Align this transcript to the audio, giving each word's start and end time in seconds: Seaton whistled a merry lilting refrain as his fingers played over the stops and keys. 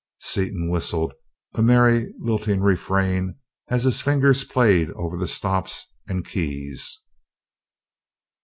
Seaton 0.17 0.67
whistled 0.71 1.13
a 1.53 1.61
merry 1.61 2.11
lilting 2.17 2.59
refrain 2.61 3.37
as 3.67 3.83
his 3.83 4.01
fingers 4.01 4.43
played 4.43 4.89
over 4.93 5.15
the 5.15 5.27
stops 5.27 5.93
and 6.07 6.25
keys. 6.25 7.03